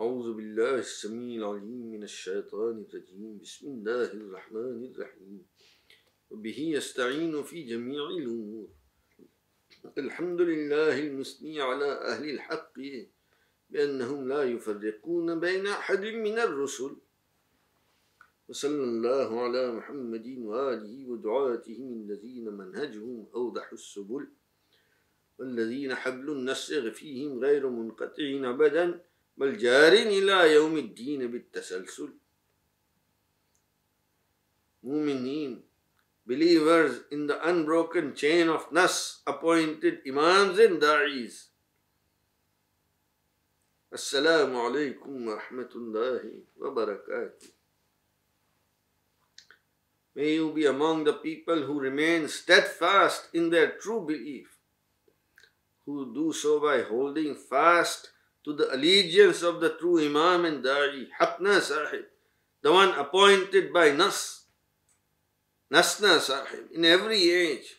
[0.00, 3.38] أعوذ بالله السميع العليم من الشيطان الرجيم.
[3.44, 5.44] بسم الله الرحمن الرحيم.
[6.30, 8.68] وبه يستعين في جميع الأمور.
[9.98, 12.76] الحمد لله المثني على أهل الحق
[13.70, 16.96] بأنهم لا يفرقون بين أحد من الرسل.
[18.48, 24.28] وصلى الله على محمد وآله ودعاته الذين منهجهم أوضح السبل.
[25.38, 29.09] والذين حبل النسغ فيهم غير منقطع أبدا.
[29.39, 32.09] بل جار إلى يوم الدين بالتسلسل
[34.85, 35.63] Mu'mineen,
[36.27, 41.47] believers in the unbroken chain of Nas, appointed Imams and Da'is.
[43.91, 47.49] Assalamu alaikum wa rahmatullahi wa barakatuh.
[50.15, 54.59] May you be among the people who remain steadfast in their true belief,
[55.87, 58.11] who do so by holding fast
[58.44, 62.04] to the allegiance of the true Imam and Da'i, Haqna Sahib,
[62.62, 64.44] the one appointed by Nas,
[65.72, 67.76] Nasna Sahib, in every age.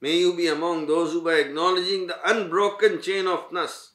[0.00, 3.92] May you be among those who, by acknowledging the unbroken chain of Nas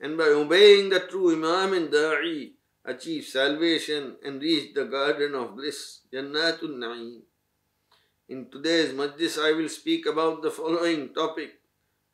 [0.00, 2.52] and by obeying the true Imam and Da'i,
[2.84, 7.20] achieve salvation and reach the garden of bliss, Jannatul Na'im.
[8.28, 11.60] In today's majlis, I will speak about the following topic.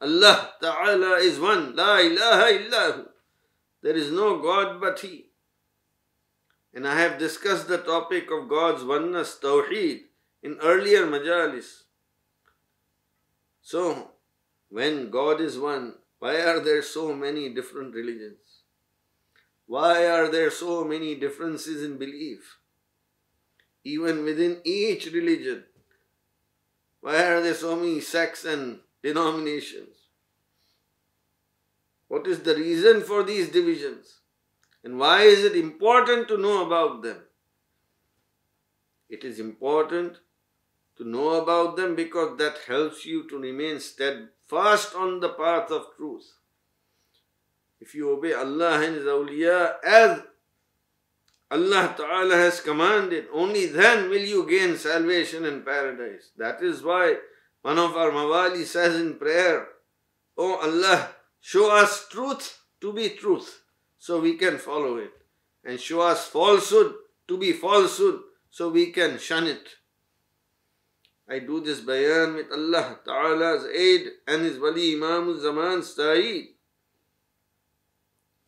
[0.02, 3.06] Allah Ta'ala is one, La ilaha illahu.
[3.82, 5.26] There is no God but He.
[6.74, 10.00] And I have discussed the topic of God's oneness, Tawheed,
[10.42, 11.82] in earlier majalis.
[13.60, 14.10] So,
[14.70, 18.62] when God is one, why are there so many different religions?
[19.66, 22.58] Why are there so many differences in belief?
[23.84, 25.64] Even within each religion,
[27.00, 29.96] why are there so many sects and denominations?
[32.08, 34.20] What is the reason for these divisions?
[34.84, 37.18] And why is it important to know about them?
[39.08, 40.18] It is important
[40.96, 45.86] to know about them because that helps you to remain steadfast on the path of
[45.96, 46.34] truth.
[47.80, 50.20] If you obey Allah and His awliya as
[51.50, 56.30] Allah Ta'ala has commanded, only then will you gain salvation and paradise.
[56.36, 57.16] That is why
[57.62, 59.68] one of our Mawali says in prayer,
[60.36, 63.62] Oh Allah, show us truth to be truth
[63.98, 65.12] so we can follow it,
[65.64, 66.94] and show us falsehood
[67.28, 69.68] to be falsehood so we can shun it.
[71.28, 76.48] I do this bayan with Allah Ta'ala's aid and His Wali Imam Zaman's ta'id.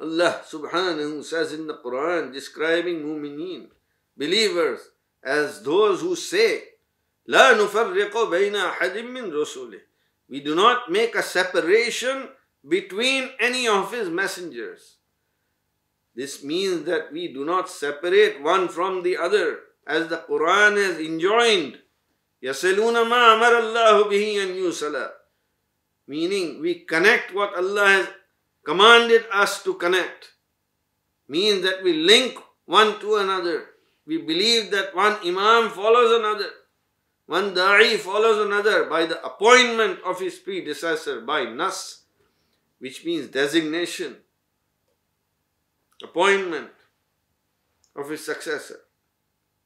[0.00, 3.68] Allah subhanahu says in the Quran describing mu'mineen,
[4.16, 4.80] believers,
[5.22, 6.73] as those who say,
[7.27, 9.81] لا نفرق بين أحد من رسله.
[10.29, 12.29] We do not make a separation
[12.67, 14.97] between any of his messengers.
[16.15, 20.99] This means that we do not separate one from the other, as the Quran has
[20.99, 21.79] enjoined.
[22.43, 25.11] يَصِلُونَ مَا أَمَرَ اللَّهُ بِهِ أَن يُوصَلَ
[26.07, 28.07] Meaning, we connect what Allah has
[28.65, 30.33] commanded us to connect.
[31.27, 33.65] Means that we link one to another.
[34.05, 36.49] We believe that one Imam follows another.
[37.25, 42.01] One Da'i follows another by the appointment of his predecessor, by Nas,
[42.79, 44.17] which means designation,
[46.01, 46.71] appointment
[47.95, 48.79] of his successor.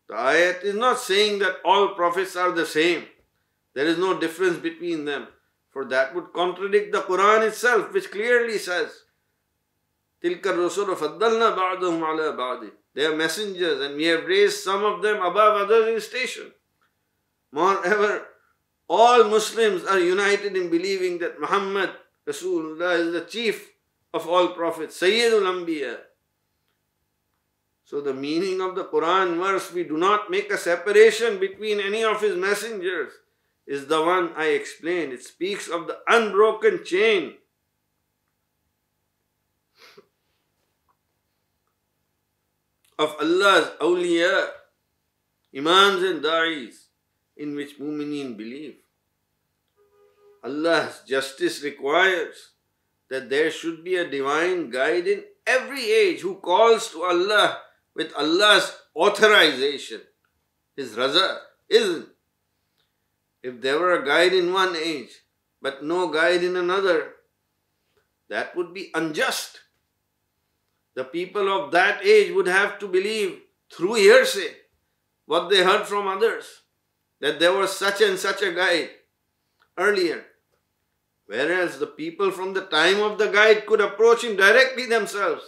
[0.07, 3.05] The ayat is not saying that all prophets are the same.
[3.73, 5.27] There is no difference between them.
[5.71, 8.91] For that would contradict the Quran itself, which clearly says,
[10.23, 15.01] تِلْكَ الرُّسُلُ فَضَّلْنَا بَعْضُهُمْ عَلَى بَعْضٍ They are messengers and we have raised some of
[15.01, 16.51] them above others in station.
[17.52, 18.26] Moreover,
[18.88, 21.90] all Muslims are united in believing that Muhammad
[22.26, 23.72] Rasulullah is the chief
[24.12, 25.98] of all prophets, Sayyidul Anbiya.
[27.84, 32.04] So the meaning of the Quran verse, we do not make a separation between any
[32.04, 33.12] of his messengers,
[33.66, 35.12] is the one I explained.
[35.12, 37.34] It speaks of the unbroken chain.
[42.98, 44.48] Of Allah's awliya,
[45.56, 46.87] imams and da'is,
[47.38, 48.76] in which mu'mineen believe.
[50.44, 52.50] Allah's justice requires
[53.10, 57.62] that there should be a divine guide in every age who calls to Allah
[57.94, 60.02] with Allah's authorization,
[60.76, 61.38] His raza,
[61.68, 62.08] isn't.
[63.42, 65.22] If there were a guide in one age,
[65.62, 67.14] but no guide in another,
[68.28, 69.60] that would be unjust.
[70.94, 73.40] The people of that age would have to believe
[73.72, 74.54] through hearsay
[75.26, 76.62] what they heard from others,
[77.19, 78.89] that there was such and such a guide
[79.77, 80.25] earlier.
[81.25, 85.43] Whereas the people from the time of the guide could approach him directly themselves.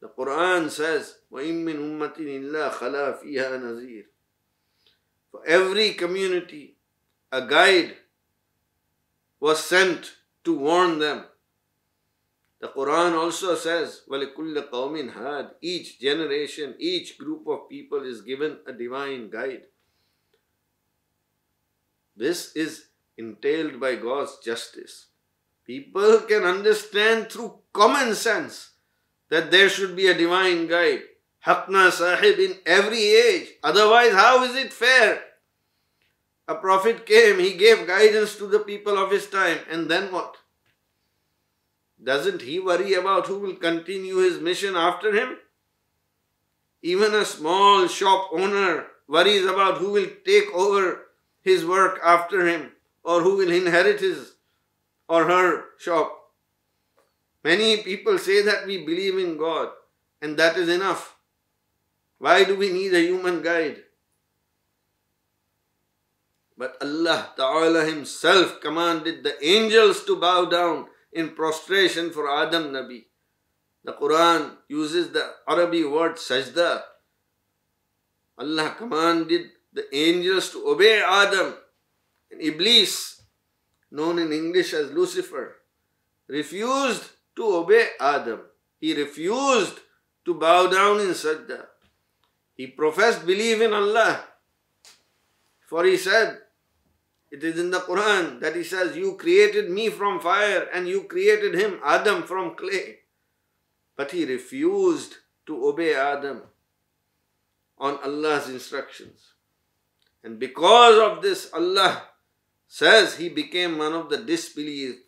[0.00, 4.04] The Quran says, وَإِن مِّنْ أُمَّةٍ إِلَّا خَلَا فِيهَا نَذِيرٌ
[5.30, 6.76] For every community,
[7.30, 7.96] a guide
[9.40, 11.24] was sent to warn them.
[12.60, 18.58] The Quran also says, وَلِكُلِّ قَوْمٍ had Each generation, each group of people is given
[18.66, 19.64] a divine guide.
[22.15, 22.85] This is
[23.17, 25.07] entailed by God's justice.
[25.65, 28.71] People can understand through common sense
[29.29, 31.01] that there should be a divine guide.
[31.45, 33.49] Haqna Sahib in every age.
[33.63, 35.21] Otherwise, how is it fair?
[36.47, 40.37] A prophet came, he gave guidance to the people of his time, and then what?
[42.03, 45.37] Doesn't he worry about who will continue his mission after him?
[46.83, 51.04] Even a small shop owner worries about who will take over
[51.45, 52.71] his work after him
[53.03, 54.33] or who will inherit his
[55.07, 56.11] or her shop.
[57.43, 59.69] Many people say that we believe in God
[60.21, 61.15] and that is enough.
[62.17, 63.83] Why do we need a human guide?
[66.57, 73.05] But Allah Ta'ala Himself commanded the angels to bow down in prostration for Adam Nabi.
[73.83, 76.81] The Quran uses the Arabic word sajda.
[78.39, 81.53] Allah commanded the angels to obey Adam
[82.31, 83.21] and Iblis,
[83.91, 85.57] known in English as Lucifer,
[86.27, 87.03] refused
[87.35, 88.39] to obey Adam.
[88.79, 89.79] He refused
[90.23, 91.67] to bow down in sajda.
[92.55, 94.23] He professed belief in Allah.
[95.67, 96.39] For he said,
[97.29, 101.03] it is in the Quran that he says, You created me from fire and you
[101.03, 102.99] created him, Adam, from clay.
[103.97, 105.15] But he refused
[105.47, 106.43] to obey Adam
[107.77, 109.34] on Allah's instructions.
[110.25, 112.01] And because of this, Allah
[112.67, 115.03] says he became one of the disbelievers,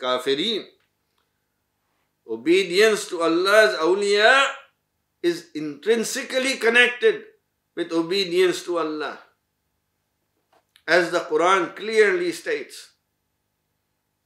[0.00, 0.64] kafirin.
[2.26, 4.46] Obedience to Allah's awliya
[5.22, 7.22] is intrinsically connected
[7.76, 9.18] with obedience to Allah.
[10.88, 12.92] As the Quran clearly states,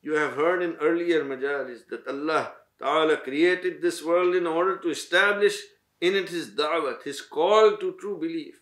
[0.01, 4.91] you have heard in earlier majalis that Allah Ta'ala created this world in order to
[4.91, 5.61] establish
[6.01, 8.61] in it His da'wat, His call to true belief.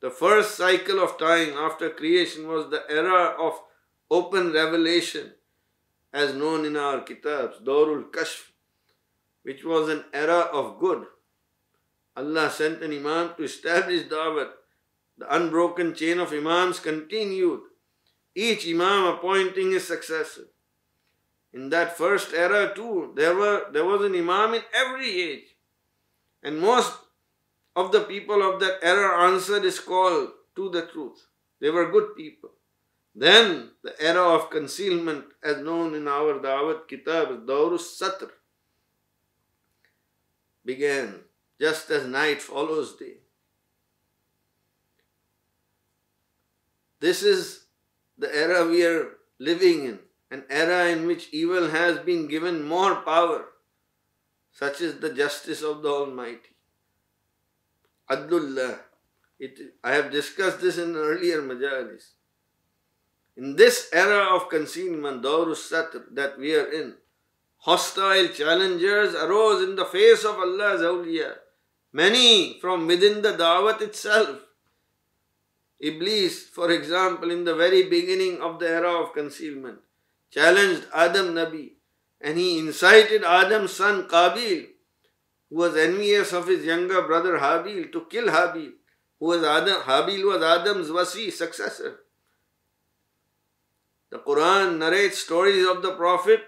[0.00, 3.60] The first cycle of time after creation was the era of
[4.10, 5.32] open revelation,
[6.12, 8.50] as known in our kitabs, Dawrul Kashf,
[9.42, 11.06] which was an era of good.
[12.16, 14.50] Allah sent an Imam to establish Dawat.
[15.18, 17.60] The unbroken chain of Imams continued,
[18.34, 20.48] each Imam appointing his successor.
[21.54, 25.56] In that first era too, there were there was an Imam in every age.
[26.42, 26.92] And most
[27.76, 31.26] of the people of that era answered his call to the truth.
[31.60, 32.50] They were good people.
[33.14, 38.30] Then the era of concealment, as known in our Dawat Kitab, Daurus Satr,
[40.64, 41.20] began
[41.60, 43.18] just as night follows day.
[47.00, 47.66] This is
[48.18, 49.08] the era we are
[49.38, 49.98] living in,
[50.30, 53.44] an era in which evil has been given more power.
[54.50, 56.55] Such is the justice of the Almighty.
[58.10, 58.72] Adlullah.
[58.72, 58.78] Uh,
[59.38, 62.12] it, I have discussed this in earlier majalis.
[63.36, 66.94] In this era of concealment, Dawrus Satr, that we are in,
[67.58, 71.34] hostile challengers arose in the face of Allah's awliya.
[71.92, 74.40] Many from within the Dawat itself.
[75.78, 79.80] Iblis, for example, in the very beginning of the era of concealment,
[80.30, 81.72] challenged Adam Nabi
[82.20, 84.66] and he incited Adam's son Qabil,
[85.50, 88.72] who was envious of his younger brother Habil, to kill Habil,
[89.18, 92.00] who was Adam, Habil was Adam's wasi, successor.
[94.10, 96.40] The Quran narrates stories of the Prophet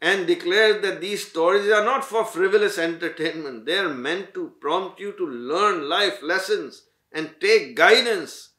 [0.00, 3.64] and declares that these stories are not for frivolous entertainment.
[3.64, 8.50] They are meant to prompt you to learn life lessons and take guidance.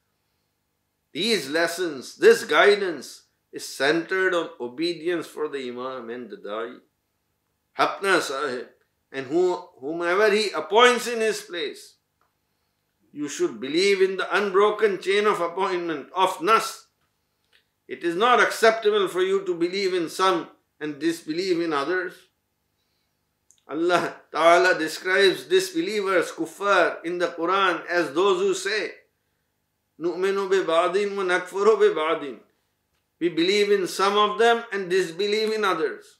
[1.13, 6.79] These lessons, this guidance, is centered on obedience for the Imam and the Da'i.
[7.77, 8.67] Haqna Sahib,
[9.11, 11.96] and whomever he appoints in his place.
[13.12, 16.87] You should believe in the unbroken chain of appointment of Nas.
[17.87, 20.49] It is not acceptable for you to believe in some
[20.80, 22.14] and disbelieve in others.
[23.68, 28.92] Allah Ta'ala describes disbelievers, kuffar, in the Quran as those who say,
[30.00, 32.38] نُؤْمِنُ بِبَعْضٍ وَنَكْفُرُ بِبَعْضٍ
[33.20, 36.15] We believe in some of them and disbelieve in others.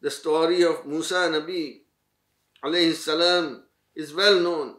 [0.00, 1.80] The story of Musa Nabi
[2.64, 3.62] alayhi salam
[3.94, 4.74] is well known.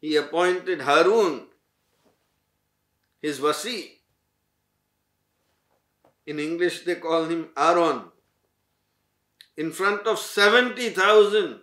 [0.00, 1.46] He appointed Harun,
[3.20, 3.98] his wasi,
[6.28, 8.02] in English, they call him Aaron.
[9.56, 11.58] in front of 70,000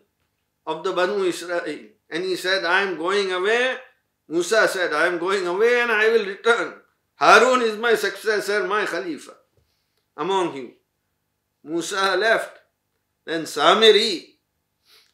[0.67, 1.63] of the Banu Israel.
[2.09, 3.77] And he said, I am going away.
[4.27, 6.73] Musa said, I am going away and I will return.
[7.15, 9.35] Harun is my successor, my Khalifa
[10.17, 10.73] among you.
[11.65, 12.59] Musa left.
[13.25, 14.37] Then Samiri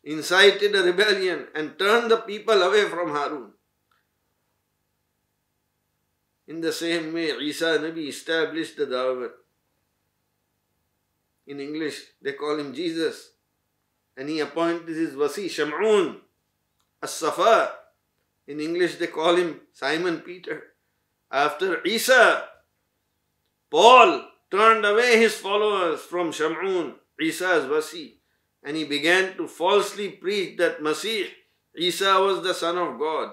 [0.03, 3.51] incited a rebellion and turned the people away from Harun.
[6.47, 9.31] In the same way, Isa Nabi established the Dawah.
[11.47, 13.31] In English, they call him Jesus.
[14.17, 16.17] And he appointed his Wasi Sham'un,
[17.01, 17.71] As-Safa.
[18.47, 20.75] In English, they call him Simon Peter.
[21.31, 22.43] After Isa,
[23.69, 28.15] Paul turned away his followers from Sham'un, Isa's Wasi,
[28.63, 31.27] and he began to falsely preach that Masih,
[31.75, 33.31] Isa was the Son of God.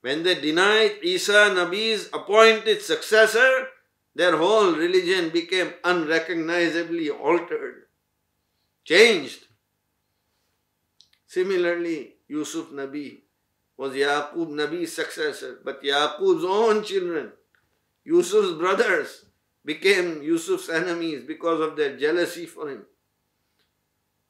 [0.00, 3.68] When they denied Isa Nabi's appointed successor,
[4.14, 7.84] their whole religion became unrecognizably altered,
[8.84, 9.46] changed.
[11.26, 13.20] Similarly, Yusuf Nabi
[13.76, 17.32] was Yaqub Nabi's successor, but Yaqub's own children,
[18.04, 19.26] Yusuf's brothers,
[19.64, 22.84] became Yusuf's enemies because of their jealousy for him.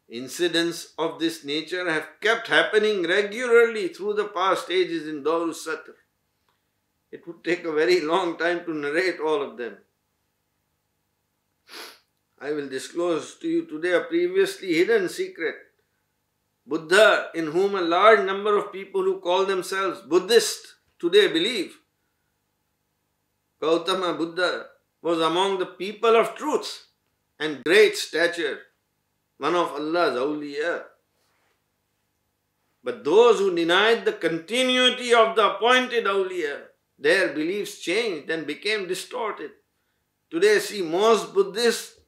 [0.08, 5.94] Incidents of this nature have kept happening regularly through the past ages in Dawrus Satr.
[7.10, 9.78] It would take a very long time to narrate all of them.
[12.40, 15.54] I will disclose to you today a previously hidden secret.
[16.66, 21.78] Buddha, in whom a large number of people who call themselves Buddhist today believe,
[23.60, 24.66] Gautama Buddha
[25.02, 26.86] was among the people of truth
[27.38, 28.58] and great stature,
[29.38, 30.84] one of Allah's awliya.
[32.84, 36.62] But those who denied the continuity of the appointed awliya,
[36.98, 39.50] their beliefs changed and became distorted.
[40.30, 42.00] Today, see, most Buddhists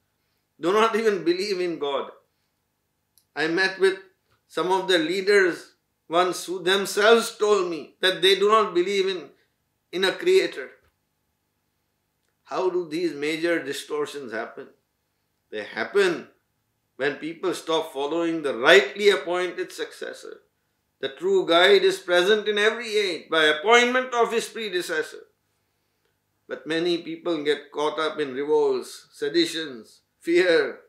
[0.61, 2.11] do not even believe in God.
[3.35, 3.99] I met with
[4.47, 5.73] some of the leaders
[6.09, 9.31] once who themselves told me that they do not believe in,
[9.91, 10.71] in a creator.
[12.45, 14.69] How do these major distortions happen?
[15.51, 16.29] They happen
[16.97, 20.41] when people stop following the rightly appointed successor.
[21.01, 25.27] The true guide is present in every age by appointment of his predecessor.
[26.47, 30.81] But many people get caught up in revolts, seditions, fear.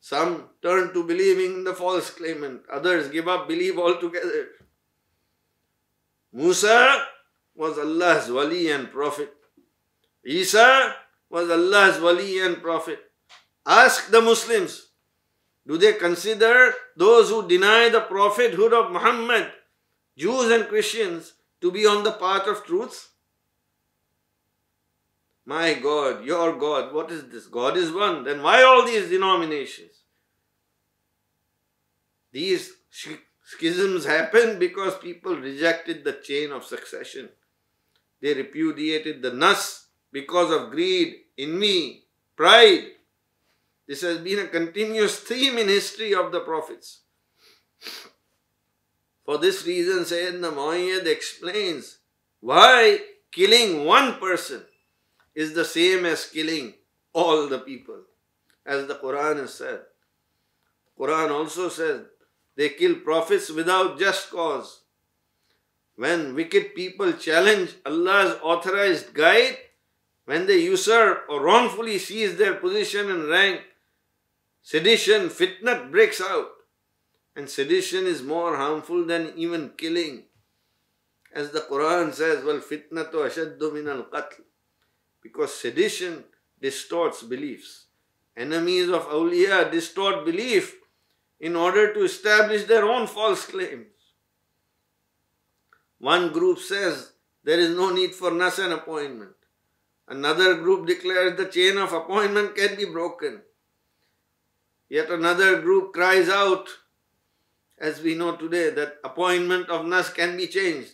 [0.00, 4.48] Some turn to believing in the false claimant, others give up belief altogether.
[6.32, 7.06] Musa
[7.54, 9.32] was Allah's wali and prophet.
[10.24, 10.94] Isa
[11.28, 12.98] was Allah's wali and prophet.
[13.66, 14.88] Ask the Muslims,
[15.66, 19.50] do they consider those who deny the prophethood of Muhammad,
[20.16, 23.10] Jews and Christians, to be on the path of truth?
[25.46, 27.46] My God, your God, what is this?
[27.46, 28.24] God is one.
[28.24, 29.92] Then why all these denominations?
[32.32, 32.72] These
[33.42, 37.28] schisms happened because people rejected the chain of succession.
[38.20, 39.83] They repudiated the nas
[40.14, 42.04] because of greed, envy,
[42.36, 42.84] pride.
[43.88, 47.00] This has been a continuous theme in history of the prophets.
[49.26, 51.98] For this reason, Sayyidina Muayyad explains
[52.40, 53.00] why
[53.32, 54.62] killing one person
[55.34, 56.74] is the same as killing
[57.12, 58.02] all the people,
[58.64, 59.80] as the Quran has said.
[60.96, 62.02] Quran also says
[62.54, 64.82] they kill prophets without just cause.
[65.96, 69.58] When wicked people challenge Allah's authorized guide,
[70.24, 73.60] when they usurp or wrongfully seize their position and rank,
[74.62, 76.48] sedition, fitnat breaks out.
[77.36, 80.24] And sedition is more harmful than even killing.
[81.34, 84.42] As the Quran says, well, fitnatu ashaddu min al qatl.
[85.20, 86.24] Because sedition
[86.60, 87.86] distorts beliefs.
[88.36, 90.76] Enemies of awliya distort belief
[91.40, 93.86] in order to establish their own false claims.
[95.98, 97.12] One group says
[97.42, 99.34] there is no need for nas and appointment.
[100.06, 103.42] Another group declares the chain of appointment can be broken.
[104.88, 106.68] Yet another group cries out,
[107.78, 110.92] as we know today, that appointment of Nas can be changed.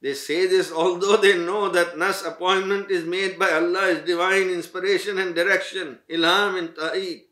[0.00, 5.18] They say this although they know that Nas appointment is made by Allah's divine inspiration
[5.18, 7.22] and direction, ilham and ta'id.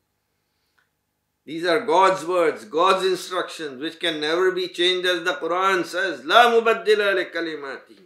[1.44, 6.24] These are God's words, God's instructions, which can never be changed as the Quran says,
[6.24, 7.98] La mubaddila li kalimati.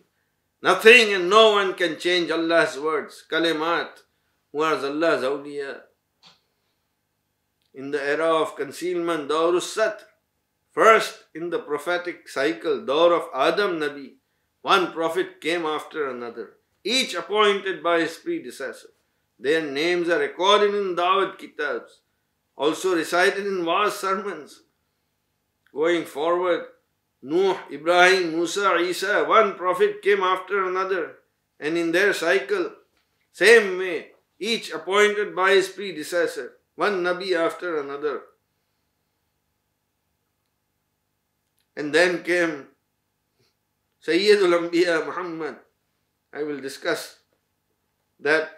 [0.67, 4.03] Nothing and no one can change Allah's words, kalimat,
[4.53, 5.83] are Allah's awliya.
[7.73, 10.03] In the era of concealment, Dawrus Satr,
[10.73, 14.15] first in the prophetic cycle, Dawr of Adam Nabi,
[14.63, 18.89] one prophet came after another, each appointed by his predecessor.
[19.39, 22.01] Their names are recorded in Dawat Kitabs,
[22.57, 24.63] also recited in Waz sermons.
[25.73, 26.65] Going forward,
[27.23, 31.17] Nuh, Ibrahim, Musa, Isa, one prophet came after another,
[31.59, 32.71] and in their cycle,
[33.33, 38.23] same way, each appointed by his predecessor, one Nabi after another.
[41.77, 42.69] And then came
[44.05, 45.57] Sayyidul Anbiya Muhammad.
[46.33, 47.19] I will discuss
[48.21, 48.51] that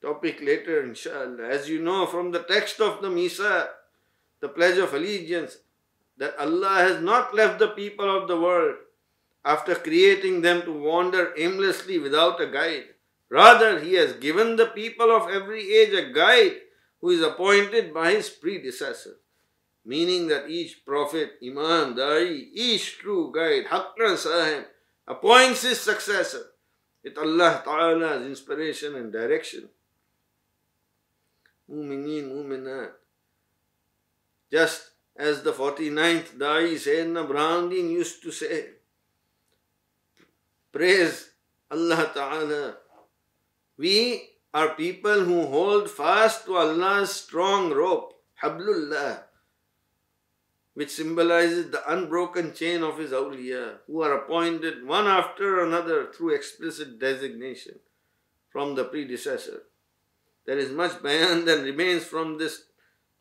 [0.00, 1.48] topic later, inshallah.
[1.48, 3.68] As you know from the text of the Misaq,
[4.40, 5.58] the Pledge of Allegiance,
[6.22, 8.76] that Allah has not left the people of the world
[9.44, 12.84] after creating them to wander aimlessly without a guide.
[13.28, 16.58] Rather, He has given the people of every age a guide
[17.00, 19.16] who is appointed by His predecessor.
[19.84, 24.66] Meaning that each prophet, Imam, Da'i, each true guide, Haqna Sahib,
[25.08, 26.54] appoints his successor
[27.02, 29.68] with Allah Ta'ala's inspiration and direction.
[31.68, 32.92] Mu'mineen, Mu'minat.
[34.52, 38.66] Just as the 49th Da'i Sayyidina Burhanuddin used to say,
[40.72, 41.30] Praise
[41.70, 42.76] Allah Ta'ala.
[43.76, 49.24] We are people who hold fast to Allah's strong rope, Hablullah,
[50.74, 56.34] which symbolizes the unbroken chain of His awliya, who are appointed one after another through
[56.34, 57.78] explicit designation
[58.50, 59.64] from the predecessor.
[60.46, 62.64] There is much bayan that remains from this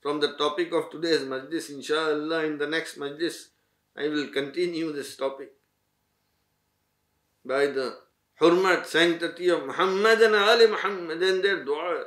[0.01, 1.69] from the topic of today's majlis.
[1.69, 3.49] Inshallah, in the next majlis,
[3.95, 5.51] I will continue this topic
[7.45, 7.97] by the
[8.39, 12.05] hurmat, sanctity of Muhammad and Ali Muhammad and their du'as.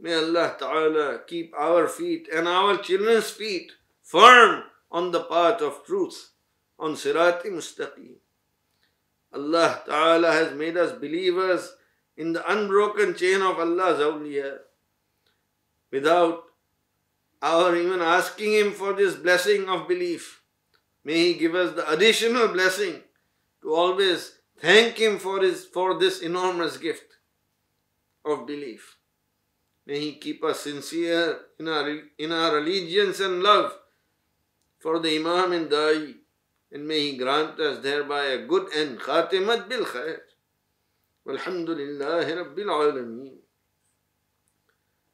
[0.00, 5.84] May Allah Ta'ala keep our feet and our children's feet firm on the path of
[5.84, 6.30] truth,
[6.78, 8.14] on Sirati Mustaqim.
[9.32, 11.74] Allah Ta'ala has made us believers
[12.16, 14.58] in the unbroken chain of Allah's awliya
[15.90, 16.44] without
[17.41, 20.41] our even asking Him for this blessing of belief.
[21.03, 23.01] May He give us the additional blessing
[23.61, 27.17] to always thank Him for, his, for this enormous gift
[28.25, 28.97] of belief.
[29.85, 33.73] May He keep us sincere in our, in our allegiance and love
[34.79, 36.15] for the Imam and Da'i,
[36.71, 38.99] and may He grant us thereby a good end.
[38.99, 40.19] Khatimat bil khair.
[41.25, 43.41] والحمد لله رب العالمين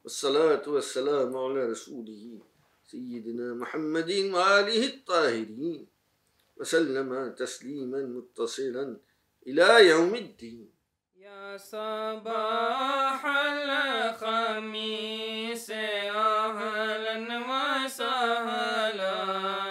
[0.05, 2.39] والصلاة والسلام على رسوله
[2.83, 5.87] سيدنا محمد وآله الطاهرين.
[6.57, 8.97] وسلم تسليما متصلا
[9.47, 10.69] إلى يوم الدين.
[11.17, 13.25] يا صباح
[14.13, 17.17] الخميس أهلا
[17.85, 19.64] وسهلا.